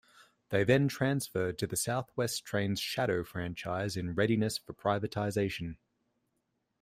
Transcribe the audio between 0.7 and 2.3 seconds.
transferred to the South